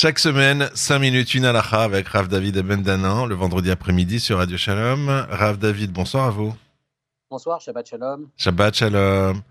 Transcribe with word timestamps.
Chaque 0.00 0.20
semaine, 0.20 0.70
5 0.74 1.00
minutes, 1.00 1.34
une 1.34 1.44
halakha 1.44 1.82
avec 1.82 2.06
Rav 2.06 2.28
David 2.28 2.56
Abendanan, 2.56 3.26
le 3.26 3.34
vendredi 3.34 3.68
après-midi 3.68 4.20
sur 4.20 4.38
Radio 4.38 4.56
Shalom. 4.56 5.08
Rav 5.28 5.58
David, 5.58 5.90
bonsoir 5.90 6.26
à 6.26 6.30
vous. 6.30 6.54
Bonsoir, 7.28 7.60
Shabbat 7.60 7.84
Shalom. 7.84 8.28
Shabbat 8.36 8.76
Shalom. 8.76 9.42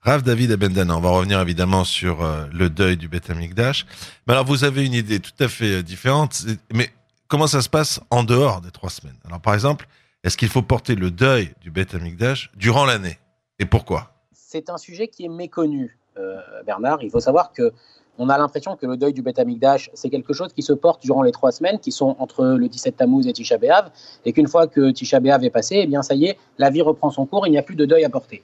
Rav 0.00 0.22
David 0.22 0.50
Abendanan, 0.50 0.96
on 0.96 1.00
va 1.00 1.10
revenir 1.10 1.40
évidemment 1.40 1.84
sur 1.84 2.24
euh, 2.24 2.46
le 2.52 2.70
deuil 2.70 2.96
du 2.96 3.06
Beth 3.06 3.30
Amikdash. 3.30 3.86
Mais 4.26 4.32
alors, 4.32 4.44
vous 4.44 4.64
avez 4.64 4.84
une 4.84 4.94
idée 4.94 5.20
tout 5.20 5.30
à 5.38 5.46
fait 5.46 5.76
euh, 5.76 5.82
différente. 5.84 6.42
Mais 6.72 6.90
comment 7.28 7.46
ça 7.46 7.62
se 7.62 7.68
passe 7.68 8.00
en 8.10 8.24
dehors 8.24 8.62
des 8.62 8.72
trois 8.72 8.90
semaines? 8.90 9.18
Alors, 9.24 9.40
par 9.40 9.54
exemple, 9.54 9.86
est-ce 10.24 10.36
qu'il 10.36 10.48
faut 10.48 10.62
porter 10.62 10.96
le 10.96 11.12
deuil 11.12 11.54
du 11.60 11.70
Beth 11.70 11.94
Amikdash 11.94 12.50
durant 12.56 12.84
l'année? 12.84 13.20
Et 13.60 13.64
pourquoi? 13.64 14.10
C'est 14.32 14.70
un 14.70 14.76
sujet 14.76 15.06
qui 15.06 15.24
est 15.24 15.28
méconnu, 15.28 15.96
euh, 16.18 16.40
Bernard. 16.66 16.98
Il 17.04 17.12
faut 17.12 17.20
savoir 17.20 17.52
que 17.52 17.72
on 18.18 18.28
a 18.28 18.38
l'impression 18.38 18.76
que 18.76 18.86
le 18.86 18.96
deuil 18.96 19.12
du 19.12 19.22
Beth 19.22 19.38
Amikdash, 19.38 19.90
c'est 19.94 20.08
quelque 20.08 20.32
chose 20.32 20.52
qui 20.52 20.62
se 20.62 20.72
porte 20.72 21.02
durant 21.02 21.22
les 21.22 21.32
trois 21.32 21.52
semaines 21.52 21.78
qui 21.78 21.90
sont 21.90 22.16
entre 22.18 22.44
le 22.44 22.68
17 22.68 22.96
Tammuz 22.96 23.26
et 23.26 23.32
Tisha 23.32 23.58
B'Av, 23.58 23.90
et 24.24 24.32
qu'une 24.32 24.46
fois 24.46 24.66
que 24.66 24.90
Tisha 24.90 25.20
B'Av 25.20 25.44
est 25.44 25.50
passé, 25.50 25.80
eh 25.82 25.86
bien 25.86 26.02
ça 26.02 26.14
y 26.14 26.26
est, 26.26 26.38
la 26.58 26.70
vie 26.70 26.82
reprend 26.82 27.10
son 27.10 27.26
cours, 27.26 27.46
il 27.46 27.50
n'y 27.50 27.58
a 27.58 27.62
plus 27.62 27.76
de 27.76 27.84
deuil 27.84 28.04
à 28.04 28.10
porter. 28.10 28.42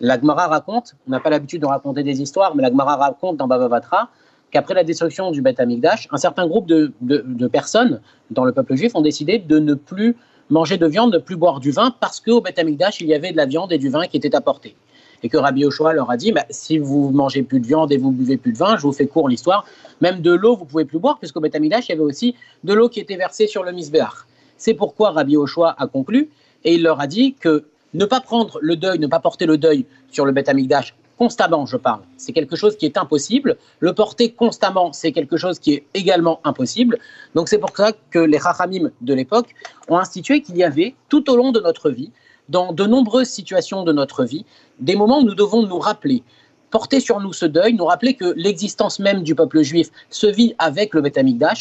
La 0.00 0.20
Gemara 0.20 0.46
raconte, 0.48 0.94
on 1.06 1.10
n'a 1.10 1.20
pas 1.20 1.30
l'habitude 1.30 1.62
de 1.62 1.66
raconter 1.66 2.02
des 2.02 2.20
histoires, 2.20 2.54
mais 2.54 2.62
la 2.62 2.68
Gemara 2.68 2.96
raconte 2.96 3.38
dans 3.38 3.48
Bava 3.48 3.68
Batra 3.68 4.10
qu'après 4.50 4.74
la 4.74 4.84
destruction 4.84 5.30
du 5.30 5.40
Beth 5.40 5.58
Amikdash, 5.58 6.08
un 6.12 6.18
certain 6.18 6.46
groupe 6.46 6.66
de, 6.66 6.92
de, 7.00 7.46
personnes 7.48 8.00
dans 8.30 8.44
le 8.44 8.52
peuple 8.52 8.76
juif 8.76 8.94
ont 8.94 9.00
décidé 9.00 9.38
de 9.38 9.58
ne 9.58 9.74
plus 9.74 10.16
manger 10.50 10.76
de 10.76 10.86
viande, 10.86 11.12
de 11.12 11.16
ne 11.16 11.22
plus 11.22 11.36
boire 11.36 11.58
du 11.58 11.72
vin, 11.72 11.92
parce 11.98 12.20
qu'au 12.20 12.40
Beth 12.40 12.58
Amikdash, 12.58 13.00
il 13.00 13.08
y 13.08 13.14
avait 13.14 13.32
de 13.32 13.36
la 13.36 13.46
viande 13.46 13.72
et 13.72 13.78
du 13.78 13.88
vin 13.88 14.06
qui 14.06 14.16
étaient 14.18 14.36
apportés 14.36 14.76
et 15.22 15.28
que 15.28 15.36
Rabbi 15.36 15.64
Ochoa 15.64 15.92
leur 15.92 16.10
a 16.10 16.16
dit 16.16 16.32
bah, 16.32 16.44
si 16.50 16.78
vous 16.78 17.10
mangez 17.10 17.42
plus 17.42 17.60
de 17.60 17.66
viande 17.66 17.92
et 17.92 17.96
vous 17.96 18.10
buvez 18.10 18.36
plus 18.36 18.52
de 18.52 18.58
vin, 18.58 18.76
je 18.76 18.82
vous 18.82 18.92
fais 18.92 19.06
court 19.06 19.28
l'histoire, 19.28 19.64
même 20.00 20.20
de 20.20 20.32
l'eau, 20.32 20.56
vous 20.56 20.64
pouvez 20.64 20.84
plus 20.84 20.98
boire, 20.98 21.18
puisqu'au 21.18 21.40
Beth 21.40 21.56
il 21.58 21.66
y 21.66 21.92
avait 21.92 22.00
aussi 22.00 22.34
de 22.64 22.74
l'eau 22.74 22.88
qui 22.88 23.00
était 23.00 23.16
versée 23.16 23.46
sur 23.46 23.64
le 23.64 23.72
misbéach. 23.72 24.26
C'est 24.56 24.74
pourquoi 24.74 25.10
Rabbi 25.10 25.36
Ochoa 25.36 25.74
a 25.78 25.86
conclu 25.86 26.30
et 26.64 26.74
il 26.74 26.82
leur 26.82 27.00
a 27.00 27.06
dit 27.06 27.34
que 27.34 27.64
ne 27.94 28.04
pas 28.04 28.20
prendre 28.20 28.58
le 28.60 28.76
deuil, 28.76 28.98
ne 28.98 29.06
pas 29.06 29.20
porter 29.20 29.46
le 29.46 29.58
deuil 29.58 29.86
sur 30.10 30.26
le 30.26 30.32
Beth 30.32 30.50
constamment, 31.16 31.66
je 31.66 31.76
parle, 31.76 32.02
c'est 32.16 32.32
quelque 32.32 32.56
chose 32.56 32.76
qui 32.76 32.84
est 32.84 32.98
impossible. 32.98 33.56
Le 33.80 33.92
porter 33.94 34.32
constamment, 34.32 34.92
c'est 34.92 35.12
quelque 35.12 35.36
chose 35.36 35.58
qui 35.58 35.72
est 35.72 35.86
également 35.94 36.40
impossible. 36.44 36.98
Donc 37.34 37.48
c'est 37.48 37.58
pour 37.58 37.74
ça 37.74 37.92
que 38.10 38.18
les 38.18 38.38
Rachamim 38.38 38.90
de 39.00 39.14
l'époque 39.14 39.54
ont 39.88 39.98
institué 39.98 40.42
qu'il 40.42 40.56
y 40.56 40.64
avait 40.64 40.94
tout 41.08 41.30
au 41.30 41.36
long 41.36 41.52
de 41.52 41.60
notre 41.60 41.90
vie 41.90 42.12
dans 42.48 42.72
de 42.72 42.84
nombreuses 42.84 43.28
situations 43.28 43.82
de 43.82 43.92
notre 43.92 44.24
vie, 44.24 44.44
des 44.78 44.96
moments 44.96 45.20
où 45.20 45.24
nous 45.24 45.34
devons 45.34 45.66
nous 45.66 45.78
rappeler, 45.78 46.22
porter 46.70 47.00
sur 47.00 47.20
nous 47.20 47.32
ce 47.32 47.46
deuil, 47.46 47.74
nous 47.74 47.84
rappeler 47.84 48.14
que 48.14 48.32
l'existence 48.36 48.98
même 48.98 49.22
du 49.22 49.34
peuple 49.34 49.62
juif 49.62 49.90
se 50.10 50.26
vit 50.26 50.54
avec 50.58 50.94
le 50.94 51.00
Beth 51.00 51.18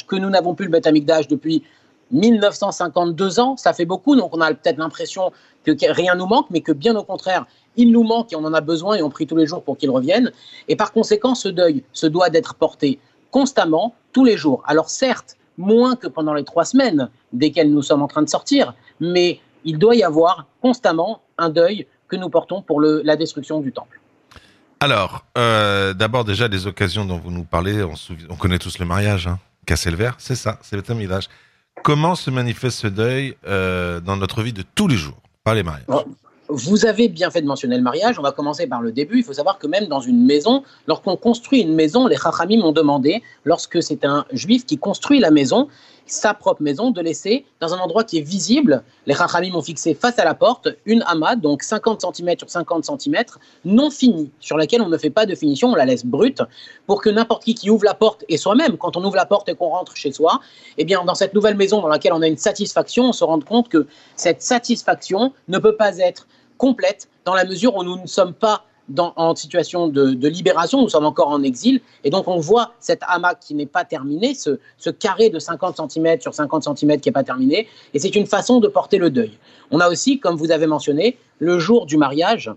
que 0.08 0.16
nous 0.16 0.30
n'avons 0.30 0.56
plus 0.56 0.66
le 0.66 0.72
Beth 0.72 0.88
depuis 1.30 1.64
1952 2.12 3.40
ans, 3.40 3.58
ça 3.58 3.74
fait 3.74 3.86
beaucoup, 3.86 4.16
donc 4.16 4.36
on 4.36 4.42
a 4.42 4.54
peut-être 4.54 4.78
l'impression 4.78 5.32
que 5.64 5.72
rien 5.92 6.16
nous 6.16 6.28
manque, 6.28 6.48
mais 6.52 6.62
que 6.62 6.72
bien 6.72 6.96
au 6.96 7.04
contraire, 7.04 7.46
il 7.78 7.92
nous 7.92 8.04
manque 8.04 8.32
et 8.32 8.36
on 8.36 8.46
en 8.46 8.54
a 8.54 8.62
besoin 8.62 8.96
et 8.96 9.02
on 9.02 9.10
prie 9.10 9.26
tous 9.26 9.36
les 9.36 9.48
jours 9.48 9.64
pour 9.64 9.78
qu'il 9.78 9.90
revienne. 9.90 10.32
Et 10.68 10.76
par 10.76 10.94
conséquent, 10.94 11.36
ce 11.36 11.50
deuil 11.50 11.84
se 11.94 12.06
doit 12.06 12.30
d'être 12.30 12.54
porté 12.56 13.00
constamment, 13.32 13.96
tous 14.14 14.24
les 14.24 14.38
jours. 14.38 14.64
Alors 14.66 14.90
certes, 14.90 15.36
moins 15.58 15.96
que 15.96 16.08
pendant 16.08 16.34
les 16.34 16.44
trois 16.44 16.66
semaines 16.66 17.10
desquelles 17.34 17.72
nous 17.72 17.82
sommes 17.82 18.02
en 18.02 18.08
train 18.08 18.22
de 18.22 18.30
sortir, 18.30 18.74
mais 19.00 19.40
il 19.66 19.78
doit 19.78 19.96
y 19.96 20.04
avoir 20.04 20.46
constamment 20.62 21.22
un 21.38 21.50
deuil 21.50 21.88
que 22.08 22.16
nous 22.16 22.30
portons 22.30 22.62
pour 22.62 22.80
le, 22.80 23.02
la 23.04 23.18
destruction 23.18 23.60
du 23.60 23.72
temple. 23.72 24.00
Alors, 24.80 25.26
euh, 25.38 25.94
d'abord 25.94 26.24
déjà 26.24 26.48
les 26.48 26.68
occasions 26.68 27.06
dont 27.06 27.18
vous 27.18 27.32
nous 27.32 27.44
parlez, 27.44 27.84
on, 27.84 27.94
on 28.30 28.36
connaît 28.36 28.60
tous 28.60 28.78
le 28.80 28.86
mariage, 28.86 29.28
hein. 29.28 29.40
casser 29.66 29.90
le 29.90 29.98
verre, 29.98 30.16
c'est 30.20 30.36
ça, 30.36 30.60
c'est 30.62 30.76
le 30.76 30.82
terminage. 30.82 31.28
Comment 31.84 32.16
se 32.16 32.30
manifeste 32.30 32.80
ce 32.80 32.88
deuil 32.88 33.36
euh, 33.48 34.00
dans 34.00 34.16
notre 34.16 34.42
vie 34.42 34.54
de 34.54 34.64
tous 34.76 34.88
les 34.88 34.96
jours, 34.96 35.18
pas 35.44 35.54
les 35.54 35.64
mariages? 35.64 35.86
Vous 36.48 36.86
avez 36.86 37.10
bien 37.10 37.32
fait 37.32 37.42
de 37.42 37.48
mentionner 37.48 37.76
le 37.76 37.82
mariage. 37.82 38.20
On 38.20 38.22
va 38.22 38.32
commencer 38.32 38.68
par 38.68 38.80
le 38.80 38.92
début. 38.92 39.18
Il 39.18 39.24
faut 39.24 39.34
savoir 39.34 39.58
que 39.58 39.66
même 39.66 39.88
dans 39.88 40.00
une 40.00 40.24
maison, 40.26 40.64
lorsqu'on 40.88 41.18
construit 41.18 41.62
une 41.62 41.74
maison, 41.74 42.06
les 42.06 42.18
Chachamim 42.18 42.60
m'ont 42.60 42.72
demandé, 42.72 43.24
lorsque 43.46 43.82
c'est 43.82 44.06
un 44.06 44.26
juif 44.32 44.64
qui 44.64 44.78
construit 44.78 45.20
la 45.20 45.32
maison, 45.32 45.70
sa 46.06 46.34
propre 46.34 46.62
maison, 46.62 46.92
de 46.92 47.02
laisser 47.02 47.46
dans 47.60 47.74
un 47.74 47.80
endroit 47.80 48.04
qui 48.04 48.18
est 48.18 48.22
visible. 48.22 48.84
Les 49.06 49.14
Rachamim 49.14 49.56
ont 49.56 49.62
fixé 49.62 49.94
face 49.94 50.20
à 50.20 50.26
la 50.26 50.34
porte 50.34 50.70
une 50.86 51.04
amas, 51.08 51.36
donc 51.36 51.64
50 51.64 52.02
cm 52.16 52.38
sur 52.40 52.50
50 52.50 52.86
cm, 52.86 53.24
non 53.66 53.90
finie, 53.90 54.32
sur 54.40 54.58
laquelle 54.58 54.82
on 54.82 54.90
ne 54.90 54.98
fait 54.98 55.10
pas 55.10 55.26
de 55.26 55.36
finition, 55.36 55.70
on 55.70 55.76
la 55.76 55.86
laisse 55.86 56.06
brute, 56.06 56.42
pour 56.86 57.02
que 57.02 57.10
n'importe 57.10 57.44
qui 57.44 57.56
qui 57.56 57.70
ouvre 57.70 57.86
la 57.86 57.94
porte, 57.94 58.24
et 58.30 58.38
soi-même, 58.38 58.78
quand 58.78 58.98
on 58.98 59.04
ouvre 59.04 59.16
la 59.16 59.26
porte 59.26 59.50
et 59.50 59.56
qu'on 59.56 59.70
rentre 59.70 59.96
chez 59.96 60.12
soi, 60.12 60.40
eh 60.78 60.86
bien, 60.86 61.04
dans 61.04 61.16
cette 61.16 61.34
nouvelle 61.34 61.56
maison 61.56 61.82
dans 61.82 61.88
laquelle 61.88 62.14
on 62.14 62.22
a 62.22 62.28
une 62.28 62.38
satisfaction, 62.38 63.06
on 63.06 63.14
se 63.14 63.24
rend 63.24 63.40
compte 63.40 63.70
que 63.70 63.88
cette 64.16 64.42
satisfaction 64.42 65.34
ne 65.48 65.58
peut 65.58 65.76
pas 65.76 65.98
être 65.98 66.28
complète 66.58 67.10
dans 67.26 67.34
la 67.34 67.46
mesure 67.46 67.76
où 67.76 67.84
nous 67.84 67.98
ne 68.02 68.08
sommes 68.08 68.34
pas 68.34 68.66
en 68.98 69.36
situation 69.36 69.88
de, 69.88 70.28
libération, 70.28 70.82
nous 70.82 70.90
sommes 70.90 71.06
encore 71.06 71.30
en 71.30 71.44
exil, 71.44 71.82
et 72.04 72.10
donc 72.10 72.28
on 72.28 72.38
voit 72.38 72.74
cet 72.80 73.02
hamac 73.08 73.40
qui 73.40 73.56
n'est 73.56 73.66
pas 73.66 73.84
terminé, 73.84 74.34
ce, 74.36 74.90
carré 74.90 75.30
de 75.30 75.40
50 75.40 75.92
cm 75.92 76.22
sur 76.22 76.34
50 76.34 76.78
cm 76.78 77.00
qui 77.00 77.10
n'est 77.10 77.14
pas 77.14 77.24
terminé, 77.24 77.68
et 77.94 78.00
c'est 78.00 78.16
une 78.16 78.28
façon 78.28 78.60
de 78.60 78.68
porter 78.68 78.98
le 78.98 79.10
deuil. 79.10 79.38
On 79.72 79.80
a 79.80 79.90
aussi, 79.90 80.20
comme 80.20 80.36
vous 80.36 80.52
avez 80.52 80.68
mentionné, 80.68 81.18
le 81.40 81.58
jour 81.60 81.86
du 81.86 81.98
mariage, 81.98 82.52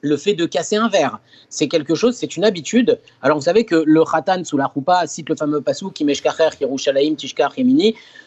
le 0.00 0.16
fait 0.16 0.34
de 0.34 0.46
casser 0.46 0.76
un 0.76 0.88
verre. 0.88 1.18
C'est 1.48 1.66
quelque 1.66 1.94
chose, 1.94 2.14
c'est 2.14 2.36
une 2.36 2.44
habitude. 2.44 3.00
Alors 3.22 3.36
vous 3.36 3.44
savez 3.44 3.64
que 3.64 3.82
le 3.84 4.04
Khatan 4.04 4.44
sous 4.44 4.56
la 4.56 4.66
roupa 4.66 5.06
cite 5.06 5.28
le 5.28 5.34
fameux 5.34 5.60
pasouk 5.60 5.92
qui 5.92 6.04
Meshkacher, 6.04 6.50
Yerushalayim, 6.60 7.16
Tishkar. 7.16 7.52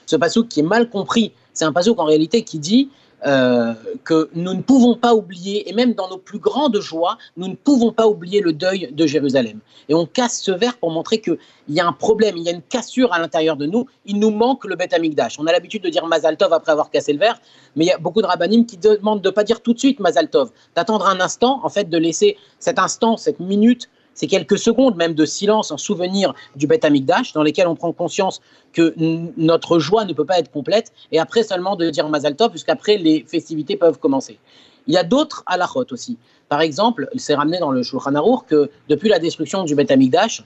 Ce 0.05 0.15
pasouk 0.17 0.49
qui 0.49 0.59
est 0.59 0.63
mal 0.63 0.89
compris. 0.89 1.31
C'est 1.53 1.63
un 1.63 1.71
pasouk 1.71 1.97
en 1.99 2.05
réalité 2.05 2.41
qui 2.43 2.59
dit 2.59 2.89
euh, 3.25 3.73
que 4.03 4.29
nous 4.33 4.53
ne 4.53 4.61
pouvons 4.61 4.95
pas 4.95 5.13
oublier, 5.13 5.69
et 5.69 5.73
même 5.73 5.93
dans 5.93 6.09
nos 6.09 6.17
plus 6.17 6.39
grandes 6.39 6.79
joies, 6.79 7.17
nous 7.37 7.47
ne 7.47 7.55
pouvons 7.55 7.91
pas 7.91 8.07
oublier 8.07 8.41
le 8.41 8.51
deuil 8.51 8.89
de 8.91 9.05
Jérusalem. 9.05 9.59
Et 9.89 9.93
on 9.93 10.05
casse 10.07 10.41
ce 10.41 10.51
verre 10.51 10.77
pour 10.77 10.91
montrer 10.91 11.21
qu'il 11.21 11.37
y 11.69 11.79
a 11.79 11.87
un 11.87 11.93
problème, 11.93 12.35
il 12.37 12.43
y 12.43 12.49
a 12.49 12.51
une 12.51 12.63
cassure 12.63 13.13
à 13.13 13.19
l'intérieur 13.19 13.57
de 13.57 13.67
nous, 13.67 13.85
il 14.05 14.19
nous 14.19 14.31
manque 14.31 14.65
le 14.65 14.75
Beth 14.75 14.93
Amikdash. 14.93 15.39
On 15.39 15.45
a 15.45 15.51
l'habitude 15.51 15.83
de 15.83 15.89
dire 15.89 16.07
Mazal 16.07 16.35
Tov 16.35 16.51
après 16.51 16.71
avoir 16.71 16.89
cassé 16.89 17.13
le 17.13 17.19
verre, 17.19 17.39
mais 17.75 17.85
il 17.85 17.87
y 17.89 17.91
a 17.91 17.97
beaucoup 17.97 18.21
de 18.21 18.27
rabbinim 18.27 18.65
qui 18.65 18.77
demandent 18.77 19.21
de 19.21 19.29
ne 19.29 19.33
pas 19.33 19.43
dire 19.43 19.61
tout 19.61 19.73
de 19.73 19.79
suite 19.79 19.99
Mazal 19.99 20.29
Tov, 20.29 20.51
d'attendre 20.75 21.05
un 21.07 21.19
instant, 21.19 21.59
en 21.63 21.69
fait, 21.69 21.89
de 21.89 21.97
laisser 21.97 22.37
cet 22.59 22.79
instant, 22.79 23.17
cette 23.17 23.39
minute 23.39 23.89
c'est 24.13 24.27
quelques 24.27 24.57
secondes 24.57 24.95
même 24.95 25.13
de 25.13 25.25
silence 25.25 25.71
en 25.71 25.77
souvenir 25.77 26.33
du 26.55 26.67
Beth 26.67 26.85
Amikdash, 26.85 27.33
dans 27.33 27.43
lesquels 27.43 27.67
on 27.67 27.75
prend 27.75 27.91
conscience 27.93 28.41
que 28.73 28.93
notre 29.37 29.79
joie 29.79 30.05
ne 30.05 30.13
peut 30.13 30.25
pas 30.25 30.39
être 30.39 30.51
complète, 30.51 30.91
et 31.11 31.19
après 31.19 31.43
seulement 31.43 31.75
de 31.75 31.89
dire 31.89 32.07
Mazal 32.09 32.35
Tov, 32.35 32.49
puisqu'après 32.49 32.97
les 32.97 33.25
festivités 33.27 33.77
peuvent 33.77 33.99
commencer. 33.99 34.39
Il 34.87 34.93
y 34.93 34.97
a 34.97 35.03
d'autres 35.03 35.43
halachot 35.45 35.85
aussi. 35.91 36.17
Par 36.49 36.61
exemple, 36.61 37.07
il 37.13 37.19
s'est 37.19 37.35
ramené 37.35 37.59
dans 37.59 37.71
le 37.71 37.83
Shulchan 37.83 38.15
Aruch 38.15 38.45
que 38.47 38.69
depuis 38.89 39.09
la 39.09 39.19
destruction 39.19 39.63
du 39.63 39.75
Beth 39.75 39.91
Amikdash, 39.91 40.43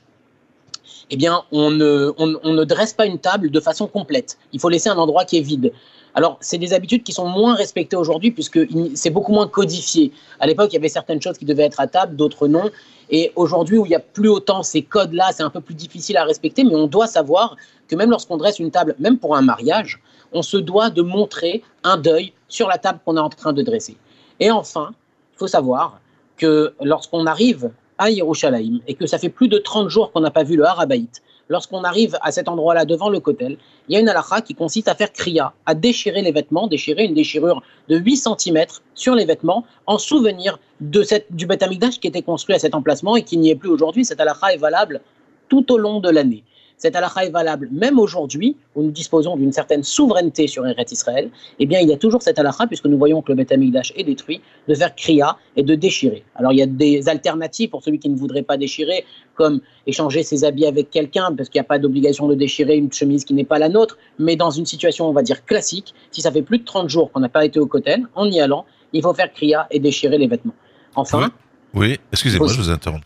eh 1.09 1.17
bien, 1.17 1.43
on 1.51 1.71
ne, 1.71 2.11
on 2.17 2.53
ne 2.53 2.63
dresse 2.63 2.93
pas 2.93 3.05
une 3.05 3.19
table 3.19 3.51
de 3.51 3.59
façon 3.59 3.87
complète. 3.87 4.37
Il 4.53 4.59
faut 4.59 4.69
laisser 4.69 4.89
un 4.89 4.97
endroit 4.97 5.25
qui 5.25 5.37
est 5.37 5.41
vide. 5.41 5.71
Alors, 6.15 6.37
c'est 6.39 6.57
des 6.57 6.73
habitudes 6.73 7.03
qui 7.03 7.11
sont 7.11 7.27
moins 7.27 7.55
respectées 7.55 7.97
aujourd'hui 7.97 8.31
puisque 8.31 8.59
c'est 8.95 9.09
beaucoup 9.09 9.33
moins 9.33 9.47
codifié. 9.47 10.13
À 10.39 10.47
l'époque, 10.47 10.69
il 10.71 10.75
y 10.75 10.77
avait 10.77 10.89
certaines 10.89 11.21
choses 11.21 11.37
qui 11.37 11.43
devaient 11.43 11.63
être 11.63 11.81
à 11.81 11.87
table, 11.87 12.15
d'autres 12.15 12.47
non. 12.47 12.71
Et 13.09 13.33
aujourd'hui, 13.35 13.77
où 13.77 13.85
il 13.85 13.89
n'y 13.89 13.95
a 13.95 13.99
plus 13.99 14.29
autant 14.29 14.63
ces 14.63 14.81
codes-là, 14.81 15.31
c'est 15.33 15.43
un 15.43 15.49
peu 15.49 15.59
plus 15.59 15.75
difficile 15.75 16.15
à 16.15 16.23
respecter, 16.23 16.63
mais 16.63 16.73
on 16.73 16.87
doit 16.87 17.07
savoir 17.07 17.57
que 17.89 17.95
même 17.97 18.09
lorsqu'on 18.09 18.37
dresse 18.37 18.59
une 18.59 18.71
table, 18.71 18.95
même 18.97 19.19
pour 19.19 19.35
un 19.35 19.41
mariage, 19.41 20.01
on 20.31 20.41
se 20.41 20.57
doit 20.57 20.89
de 20.89 21.01
montrer 21.01 21.61
un 21.83 21.97
deuil 21.97 22.31
sur 22.47 22.69
la 22.69 22.77
table 22.77 22.99
qu'on 23.05 23.17
est 23.17 23.21
en 23.21 23.29
train 23.29 23.51
de 23.51 23.61
dresser. 23.61 23.97
Et 24.39 24.49
enfin, 24.49 24.91
il 25.33 25.37
faut 25.37 25.47
savoir 25.47 25.99
que 26.37 26.73
lorsqu'on 26.81 27.25
arrive 27.25 27.71
à 27.97 28.09
Yerushalayim 28.09 28.79
et 28.87 28.95
que 28.95 29.05
ça 29.05 29.17
fait 29.17 29.29
plus 29.29 29.47
de 29.47 29.57
30 29.57 29.89
jours 29.89 30.11
qu'on 30.11 30.21
n'a 30.21 30.31
pas 30.31 30.43
vu 30.43 30.55
le 30.55 30.65
Harabaït, 30.65 31.21
lorsqu'on 31.49 31.83
arrive 31.83 32.17
à 32.21 32.31
cet 32.31 32.47
endroit-là 32.47 32.85
devant 32.85 33.09
le 33.09 33.19
kotel, 33.19 33.57
il 33.87 33.93
y 33.93 33.97
a 33.97 33.99
une 33.99 34.09
halakha 34.09 34.41
qui 34.41 34.55
consiste 34.55 34.87
à 34.87 34.95
faire 34.95 35.11
kriya, 35.11 35.53
à 35.65 35.75
déchirer 35.75 36.21
les 36.21 36.31
vêtements, 36.31 36.67
déchirer 36.67 37.05
une 37.05 37.13
déchirure 37.13 37.61
de 37.89 37.97
8 37.97 38.17
cm 38.17 38.65
sur 38.93 39.15
les 39.15 39.25
vêtements 39.25 39.65
en 39.85 39.97
souvenir 39.97 40.59
de 40.81 41.03
cette, 41.03 41.27
du 41.35 41.45
Beth 41.45 41.63
qui 42.01 42.07
était 42.07 42.21
construit 42.21 42.55
à 42.55 42.59
cet 42.59 42.75
emplacement 42.75 43.15
et 43.15 43.23
qui 43.23 43.37
n'y 43.37 43.49
est 43.49 43.55
plus 43.55 43.69
aujourd'hui. 43.69 44.05
Cette 44.05 44.19
halakha 44.19 44.53
est 44.53 44.57
valable 44.57 45.01
tout 45.49 45.71
au 45.71 45.77
long 45.77 45.99
de 45.99 46.09
l'année 46.09 46.43
cette 46.77 46.95
halakha 46.95 47.25
est 47.25 47.29
valable 47.29 47.69
même 47.71 47.99
aujourd'hui, 47.99 48.57
où 48.75 48.83
nous 48.83 48.91
disposons 48.91 49.37
d'une 49.37 49.51
certaine 49.51 49.83
souveraineté 49.83 50.47
sur 50.47 50.65
Eretz 50.67 50.91
Israël, 50.91 51.29
eh 51.59 51.65
bien, 51.65 51.79
il 51.79 51.89
y 51.89 51.93
a 51.93 51.97
toujours 51.97 52.21
cette 52.21 52.37
halakha, 52.37 52.67
puisque 52.67 52.85
nous 52.85 52.97
voyons 52.97 53.21
que 53.21 53.31
le 53.31 53.35
Beth 53.35 53.51
est 53.51 54.03
détruit, 54.03 54.41
de 54.67 54.75
faire 54.75 54.93
kriya 54.95 55.37
et 55.55 55.63
de 55.63 55.75
déchirer. 55.75 56.23
Alors, 56.35 56.51
il 56.51 56.57
y 56.57 56.61
a 56.61 56.65
des 56.65 57.07
alternatives 57.07 57.69
pour 57.69 57.83
celui 57.83 57.99
qui 57.99 58.09
ne 58.09 58.17
voudrait 58.17 58.43
pas 58.43 58.57
déchirer, 58.57 59.05
comme 59.35 59.61
échanger 59.87 60.23
ses 60.23 60.43
habits 60.43 60.65
avec 60.65 60.89
quelqu'un, 60.89 61.33
parce 61.35 61.49
qu'il 61.49 61.59
n'y 61.59 61.65
a 61.65 61.67
pas 61.67 61.79
d'obligation 61.79 62.27
de 62.27 62.35
déchirer 62.35 62.75
une 62.75 62.91
chemise 62.91 63.25
qui 63.25 63.33
n'est 63.33 63.45
pas 63.45 63.59
la 63.59 63.69
nôtre, 63.69 63.97
mais 64.19 64.35
dans 64.35 64.51
une 64.51 64.65
situation, 64.65 65.07
on 65.07 65.13
va 65.13 65.23
dire, 65.23 65.45
classique, 65.45 65.93
si 66.11 66.21
ça 66.21 66.31
fait 66.31 66.41
plus 66.41 66.59
de 66.59 66.65
30 66.65 66.89
jours 66.89 67.11
qu'on 67.11 67.19
n'a 67.19 67.29
pas 67.29 67.45
été 67.45 67.59
au 67.59 67.67
Kotel, 67.67 68.05
en 68.15 68.29
y 68.29 68.39
allant, 68.39 68.65
il 68.93 69.01
faut 69.01 69.13
faire 69.13 69.31
kriya 69.31 69.67
et 69.71 69.79
déchirer 69.79 70.17
les 70.17 70.27
vêtements. 70.27 70.55
Enfin. 70.95 71.31
Oui, 71.73 71.99
excusez-moi, 72.11 72.47
je 72.47 72.57
vous 72.57 72.69
interromps. 72.69 73.03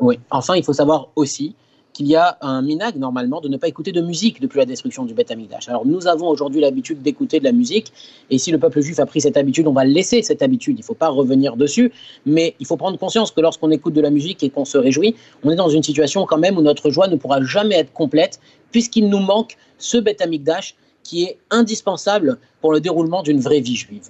Oui, 0.00 0.18
enfin, 0.30 0.54
il 0.54 0.64
faut 0.64 0.72
savoir 0.72 1.08
aussi 1.16 1.54
qu'il 1.92 2.06
y 2.06 2.16
a 2.16 2.38
un 2.40 2.62
minag 2.62 2.96
normalement 2.96 3.40
de 3.40 3.48
ne 3.48 3.56
pas 3.56 3.68
écouter 3.68 3.92
de 3.92 4.00
musique 4.00 4.40
depuis 4.40 4.58
la 4.58 4.66
destruction 4.66 5.04
du 5.04 5.14
Beth 5.14 5.30
Amikdash. 5.30 5.68
Alors 5.68 5.84
nous 5.84 6.06
avons 6.06 6.28
aujourd'hui 6.28 6.60
l'habitude 6.60 7.02
d'écouter 7.02 7.40
de 7.40 7.44
la 7.44 7.52
musique, 7.52 7.92
et 8.30 8.38
si 8.38 8.50
le 8.50 8.58
peuple 8.58 8.80
juif 8.80 9.00
a 9.00 9.06
pris 9.06 9.20
cette 9.20 9.36
habitude, 9.36 9.66
on 9.66 9.72
va 9.72 9.84
laisser 9.84 10.22
cette 10.22 10.42
habitude. 10.42 10.76
Il 10.78 10.82
ne 10.82 10.84
faut 10.84 10.94
pas 10.94 11.08
revenir 11.08 11.56
dessus, 11.56 11.92
mais 12.24 12.54
il 12.60 12.66
faut 12.66 12.76
prendre 12.76 12.98
conscience 12.98 13.30
que 13.30 13.40
lorsqu'on 13.40 13.70
écoute 13.70 13.94
de 13.94 14.00
la 14.00 14.10
musique 14.10 14.42
et 14.42 14.50
qu'on 14.50 14.64
se 14.64 14.78
réjouit, 14.78 15.16
on 15.42 15.50
est 15.50 15.56
dans 15.56 15.68
une 15.68 15.82
situation 15.82 16.24
quand 16.26 16.38
même 16.38 16.56
où 16.56 16.62
notre 16.62 16.90
joie 16.90 17.08
ne 17.08 17.16
pourra 17.16 17.42
jamais 17.42 17.76
être 17.76 17.92
complète, 17.92 18.38
puisqu'il 18.70 19.08
nous 19.08 19.20
manque 19.20 19.56
ce 19.78 19.98
Beth 19.98 20.20
Amikdash 20.20 20.74
qui 21.02 21.24
est 21.24 21.38
indispensable 21.50 22.38
pour 22.60 22.72
le 22.72 22.80
déroulement 22.80 23.22
d'une 23.22 23.40
vraie 23.40 23.60
vie 23.60 23.76
juive. 23.76 24.08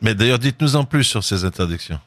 Mais 0.00 0.14
d'ailleurs, 0.14 0.38
dites-nous 0.38 0.76
en 0.76 0.84
plus 0.84 1.04
sur 1.04 1.24
ces 1.24 1.44
interdictions. 1.44 1.98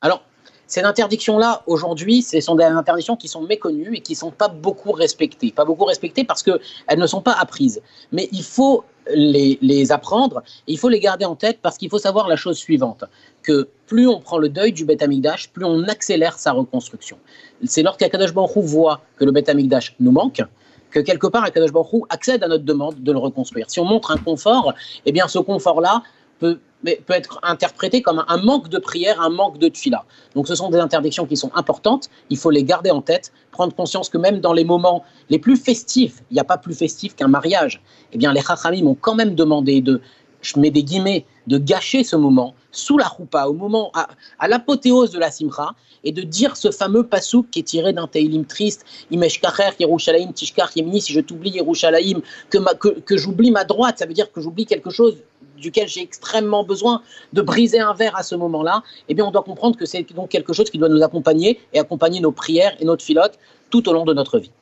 Alors, 0.00 0.22
ces 0.68 0.82
interdictions-là, 0.82 1.62
aujourd'hui, 1.66 2.20
ce 2.20 2.38
sont 2.40 2.54
des 2.54 2.64
interdictions 2.64 3.16
qui 3.16 3.26
sont 3.26 3.40
méconnues 3.40 3.96
et 3.96 4.00
qui 4.00 4.12
ne 4.12 4.18
sont 4.18 4.30
pas 4.30 4.48
beaucoup 4.48 4.92
respectées. 4.92 5.50
Pas 5.50 5.64
beaucoup 5.64 5.86
respectées 5.86 6.24
parce 6.24 6.42
qu'elles 6.42 6.98
ne 6.98 7.06
sont 7.06 7.22
pas 7.22 7.32
apprises. 7.32 7.80
Mais 8.12 8.28
il 8.32 8.42
faut 8.42 8.84
les, 9.14 9.90
apprendre 9.90 10.42
et 10.66 10.72
il 10.72 10.78
faut 10.78 10.90
les 10.90 11.00
garder 11.00 11.24
en 11.24 11.36
tête 11.36 11.60
parce 11.62 11.78
qu'il 11.78 11.88
faut 11.88 11.98
savoir 11.98 12.28
la 12.28 12.36
chose 12.36 12.58
suivante 12.58 13.04
que 13.42 13.66
plus 13.86 14.06
on 14.06 14.20
prend 14.20 14.36
le 14.36 14.50
deuil 14.50 14.72
du 14.72 14.84
Beth 14.84 15.02
Amikdash, 15.02 15.48
plus 15.50 15.64
on 15.64 15.84
accélère 15.84 16.38
sa 16.38 16.52
reconstruction. 16.52 17.16
C'est 17.64 17.82
lorsqu'Akadosh 17.82 18.32
Hu 18.32 18.60
voit 18.60 19.00
que 19.16 19.24
le 19.24 19.32
Beth 19.32 19.48
Amikdash 19.48 19.96
nous 20.00 20.12
manque, 20.12 20.42
que 20.90 21.00
quelque 21.00 21.28
part 21.28 21.44
Akadosh 21.44 21.70
Hu 21.70 22.02
accède 22.10 22.44
à 22.44 22.48
notre 22.48 22.64
demande 22.64 23.02
de 23.02 23.10
le 23.10 23.18
reconstruire. 23.18 23.70
Si 23.70 23.80
on 23.80 23.86
montre 23.86 24.10
un 24.10 24.18
confort, 24.18 24.74
eh 25.06 25.12
bien 25.12 25.28
ce 25.28 25.38
confort-là 25.38 26.02
peut, 26.38 26.60
peut 26.84 27.14
être 27.14 27.40
interprété 27.42 28.02
comme 28.02 28.24
un 28.28 28.36
manque 28.36 28.68
de 28.68 28.78
prière, 28.78 29.20
un 29.20 29.30
manque 29.30 29.58
de 29.58 29.68
tfila. 29.68 30.04
Donc 30.34 30.48
ce 30.48 30.54
sont 30.54 30.70
des 30.70 30.78
interdictions 30.78 31.26
qui 31.26 31.36
sont 31.36 31.50
importantes, 31.54 32.08
il 32.30 32.36
faut 32.36 32.50
les 32.50 32.64
garder 32.64 32.90
en 32.90 33.02
tête, 33.02 33.32
prendre 33.50 33.74
conscience 33.74 34.08
que 34.08 34.18
même 34.18 34.40
dans 34.40 34.52
les 34.52 34.64
moments 34.64 35.04
les 35.28 35.38
plus 35.38 35.56
festifs, 35.56 36.22
il 36.30 36.34
n'y 36.34 36.40
a 36.40 36.44
pas 36.44 36.58
plus 36.58 36.74
festif 36.74 37.16
qu'un 37.16 37.28
mariage, 37.28 37.82
eh 38.12 38.18
bien 38.18 38.32
les 38.32 38.40
Chachamim 38.42 38.86
ont 38.86 38.94
quand 38.94 39.14
même 39.14 39.34
demandé 39.34 39.80
de, 39.80 40.00
je 40.42 40.58
mets 40.58 40.70
des 40.70 40.84
guillemets, 40.84 41.26
de 41.46 41.58
gâcher 41.58 42.04
ce 42.04 42.16
moment 42.16 42.54
sous 42.78 42.98
la 42.98 43.06
roupa, 43.06 43.46
au 43.46 43.52
moment, 43.52 43.92
à, 43.94 44.48
l'apothéose 44.48 45.10
de 45.10 45.18
la 45.18 45.30
simra, 45.30 45.74
et 46.04 46.12
de 46.12 46.22
dire 46.22 46.56
ce 46.56 46.70
fameux 46.70 47.02
pasouk 47.02 47.50
qui 47.50 47.60
est 47.60 47.64
tiré 47.64 47.92
d'un 47.92 48.06
Teilim 48.06 48.44
triste, 48.44 48.84
Imesh 49.10 49.40
Kacher, 49.40 49.70
Yerushalayim, 49.80 50.32
Tishkar, 50.32 50.70
Yemini, 50.76 51.00
si 51.00 51.12
je 51.12 51.20
t'oublie 51.20 51.50
Yerushalayim, 51.50 52.20
que, 52.50 53.00
que 53.00 53.16
j'oublie 53.16 53.50
ma 53.50 53.64
droite, 53.64 53.98
ça 53.98 54.06
veut 54.06 54.14
dire 54.14 54.30
que 54.30 54.40
j'oublie 54.40 54.64
quelque 54.64 54.90
chose 54.90 55.16
duquel 55.60 55.88
j'ai 55.88 56.02
extrêmement 56.02 56.64
besoin 56.64 57.02
de 57.32 57.42
briser 57.42 57.80
un 57.80 57.92
verre 57.94 58.16
à 58.16 58.22
ce 58.22 58.36
moment-là, 58.36 58.82
eh 59.08 59.14
bien 59.14 59.24
on 59.24 59.30
doit 59.32 59.42
comprendre 59.42 59.76
que 59.76 59.86
c'est 59.86 60.06
donc 60.14 60.30
quelque 60.30 60.52
chose 60.52 60.70
qui 60.70 60.78
doit 60.78 60.88
nous 60.88 61.02
accompagner 61.02 61.60
et 61.72 61.80
accompagner 61.80 62.20
nos 62.20 62.32
prières 62.32 62.74
et 62.80 62.84
notre 62.84 63.04
filote 63.04 63.38
tout 63.70 63.88
au 63.88 63.92
long 63.92 64.04
de 64.04 64.14
notre 64.14 64.38
vie. 64.38 64.52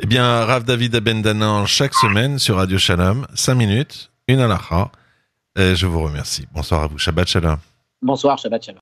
Eh 0.00 0.06
bien, 0.06 0.44
Rav 0.44 0.64
David 0.64 0.94
Abendanan, 0.94 1.66
chaque 1.66 1.94
semaine 1.94 2.38
sur 2.38 2.56
Radio 2.56 2.78
Shalom, 2.78 3.26
5 3.34 3.54
minutes, 3.54 4.10
une 4.28 4.38
halakha. 4.38 4.92
Je 5.58 5.86
vous 5.86 6.00
remercie. 6.00 6.46
Bonsoir 6.52 6.84
à 6.84 6.86
vous. 6.86 6.98
Shabbat 6.98 7.26
Shalom. 7.26 7.56
Bonsoir, 8.00 8.38
Shabbat 8.38 8.64
Shalom. 8.64 8.76